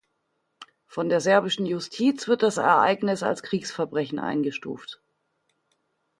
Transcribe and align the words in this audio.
Von 0.87 1.09
der 1.09 1.21
serbischen 1.21 1.67
Justiz 1.67 2.27
wird 2.27 2.41
das 2.41 2.57
Ereignis 2.57 3.21
als 3.21 3.43
Kriegsverbrechen 3.43 4.17
eingestuft. 4.17 4.99